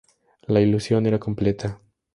La 0.47 0.61
ilusión 0.61 1.05
era 1.05 1.19
completa. 1.19 1.79